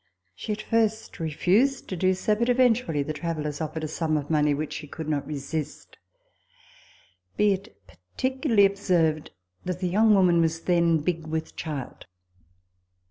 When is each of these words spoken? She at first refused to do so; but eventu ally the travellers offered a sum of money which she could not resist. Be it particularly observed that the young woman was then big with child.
She 0.33 0.51
at 0.51 0.63
first 0.63 1.19
refused 1.19 1.87
to 1.89 1.95
do 1.95 2.15
so; 2.15 2.33
but 2.33 2.47
eventu 2.47 2.89
ally 2.89 3.03
the 3.03 3.13
travellers 3.13 3.61
offered 3.61 3.83
a 3.83 3.87
sum 3.87 4.17
of 4.17 4.31
money 4.31 4.51
which 4.51 4.73
she 4.73 4.87
could 4.87 5.07
not 5.07 5.27
resist. 5.27 5.99
Be 7.37 7.53
it 7.53 7.77
particularly 7.85 8.65
observed 8.65 9.29
that 9.63 9.79
the 9.79 9.89
young 9.89 10.15
woman 10.15 10.41
was 10.41 10.61
then 10.61 11.01
big 11.01 11.27
with 11.27 11.55
child. 11.55 12.07